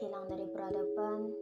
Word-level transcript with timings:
hilang 0.00 0.24
dari 0.28 0.46
peradaban. 0.52 1.32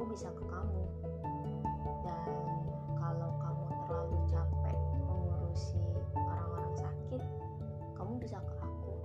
Aku 0.00 0.16
bisa 0.16 0.32
ke 0.32 0.44
kamu. 0.48 0.84
Dan 2.00 2.32
kalau 2.96 3.36
kamu 3.36 3.64
terlalu 3.84 4.16
capek 4.32 4.78
mengurusi 5.04 5.76
orang-orang 6.16 6.72
sakit 6.72 7.20
kamu 8.00 8.16
bisa 8.16 8.40
ke 8.40 8.54
aku. 8.64 8.96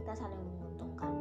Kita 0.00 0.16
saling 0.16 0.40
menguntungkan 0.40 1.12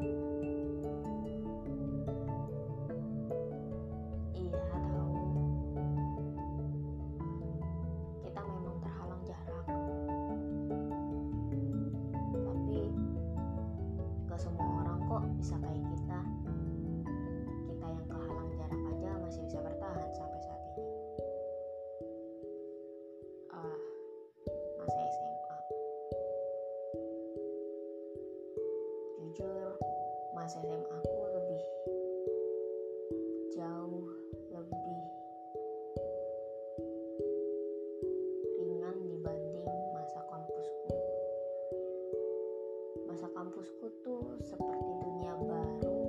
masa 43.11 43.27
kampusku 43.35 43.91
tuh 44.07 44.39
seperti 44.39 44.87
dunia 45.03 45.35
baru 45.43 45.99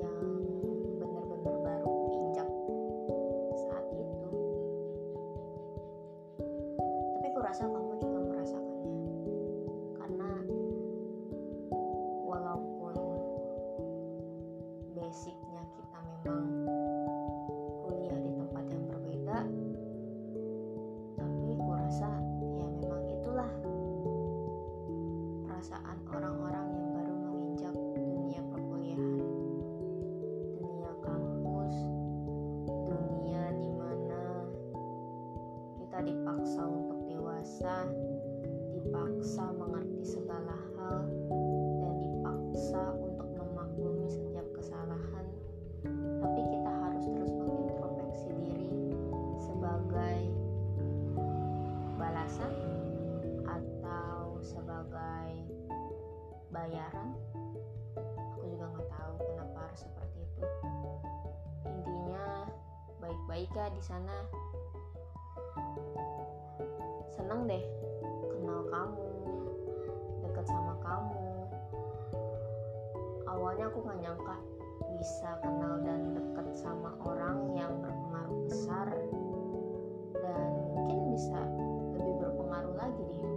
yang 0.00 0.24
benar-benar 0.96 1.56
baru 1.60 1.92
injak 2.16 2.48
saat 3.68 3.84
itu. 3.92 4.28
Tapi 7.20 7.28
kurasa 7.36 7.68
bayaran 56.64 57.12
aku 58.16 58.48
juga 58.48 58.72
nggak 58.72 58.88
tahu 58.88 59.14
kenapa 59.20 59.58
harus 59.68 59.80
seperti 59.84 60.18
itu. 60.24 60.44
Intinya 61.68 62.24
baik-baik 63.04 63.52
ya 63.52 63.68
di 63.68 63.82
sana. 63.84 64.16
Seneng 67.12 67.44
deh 67.44 67.60
kenal 68.32 68.64
kamu 68.72 69.08
deket 70.24 70.46
sama 70.48 70.72
kamu. 70.80 71.28
Awalnya 73.28 73.68
aku 73.68 73.78
nggak 73.84 74.00
nyangka 74.00 74.36
bisa 74.96 75.36
kenal 75.44 75.84
dan 75.84 76.16
deket 76.16 76.48
sama 76.56 76.96
orang 77.04 77.52
yang 77.52 77.76
berpengaruh 77.84 78.40
besar. 78.48 78.88
Dan 80.16 80.48
mungkin 80.72 81.12
bisa 81.12 81.44
lebih 81.92 82.24
berpengaruh 82.24 82.72
lagi 82.72 83.04
di 83.04 83.14
hidup 83.20 83.33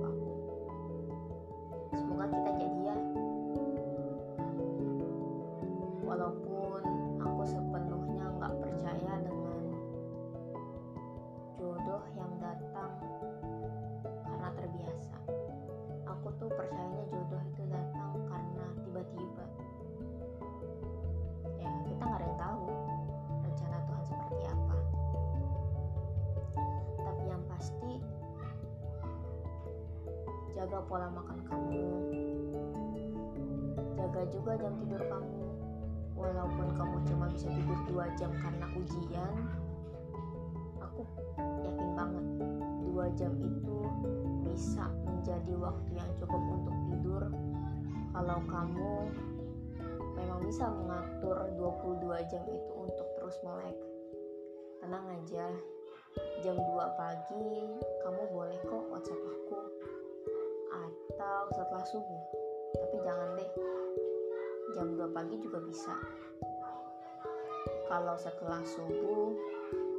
jaga 30.57 30.81
pola 30.89 31.05
makan 31.13 31.37
kamu. 31.45 31.85
Jaga 33.93 34.21
juga 34.33 34.57
jam 34.57 34.73
tidur 34.81 35.01
kamu. 35.05 35.45
Walaupun 36.17 36.67
kamu 36.73 36.97
cuma 37.05 37.29
bisa 37.29 37.45
tidur 37.53 37.77
2 37.93 38.17
jam 38.17 38.33
karena 38.41 38.65
ujian 38.73 39.33
aku 40.81 41.05
yakin 41.61 41.89
banget 41.93 42.25
2 42.89 43.19
jam 43.21 43.37
itu 43.37 43.77
bisa 44.49 44.89
menjadi 45.05 45.53
waktu 45.61 45.91
yang 45.93 46.09
cukup 46.17 46.41
untuk 46.41 46.73
tidur. 46.89 47.23
Kalau 48.17 48.41
kamu 48.49 48.93
memang 50.17 50.41
bisa 50.41 50.65
mengatur 50.73 51.37
22 51.53 52.17
jam 52.33 52.41
itu 52.49 52.71
untuk 52.73 53.05
terus 53.13 53.37
melek. 53.45 53.77
Tenang 54.81 55.05
aja 55.21 55.53
jam 56.41 56.57
2 56.57 56.97
pagi 56.97 57.77
kamu 58.01 58.16
jam 64.77 64.93
2 64.93 65.09
pagi 65.09 65.41
juga 65.41 65.57
bisa. 65.65 65.89
Kalau 67.89 68.13
setelah 68.13 68.61
subuh 68.61 69.33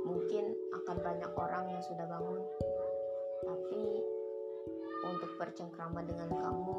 mungkin 0.07 0.55
akan 0.71 0.97
banyak 1.03 1.33
orang 1.35 1.67
yang 1.75 1.83
sudah 1.83 2.07
bangun. 2.07 2.47
Tapi 3.43 3.83
untuk 5.03 5.35
bercengkrama 5.35 6.07
dengan 6.07 6.31
kamu 6.31 6.79